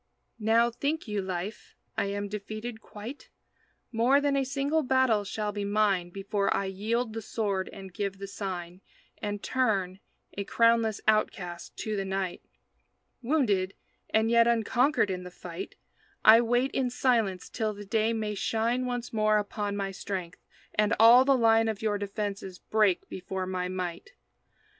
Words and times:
Now, 0.39 0.71
think 0.71 1.07
you, 1.07 1.21
Life, 1.21 1.75
I 1.95 2.05
am 2.05 2.27
defeated 2.27 2.81
quite? 2.81 3.29
More 3.91 4.19
than 4.19 4.35
a 4.35 4.43
single 4.43 4.81
battle 4.81 5.23
shall 5.23 5.51
be 5.51 5.63
mine 5.63 6.09
Before 6.09 6.51
I 6.51 6.65
yield 6.65 7.13
the 7.13 7.21
sword 7.21 7.69
and 7.71 7.93
give 7.93 8.17
the 8.17 8.25
sign 8.25 8.81
And 9.19 9.43
turn, 9.43 9.99
a 10.33 10.43
crownless 10.43 11.01
outcast, 11.07 11.77
to 11.81 11.95
the 11.95 12.03
night. 12.03 12.41
Wounded, 13.21 13.75
and 14.09 14.31
yet 14.31 14.47
unconquered 14.47 15.11
in 15.11 15.21
the 15.21 15.29
fight, 15.29 15.75
I 16.25 16.41
wait 16.41 16.71
in 16.71 16.89
silence 16.89 17.47
till 17.47 17.71
the 17.75 17.85
day 17.85 18.11
may 18.11 18.33
shine 18.33 18.87
Once 18.87 19.13
more 19.13 19.37
upon 19.37 19.77
my 19.77 19.91
strength, 19.91 20.39
and 20.73 20.95
all 20.99 21.25
the 21.25 21.37
line 21.37 21.67
Of 21.67 21.83
your 21.83 21.99
defenses 21.99 22.57
break 22.57 23.07
before 23.07 23.45
my 23.45 23.67
might. 23.67 24.09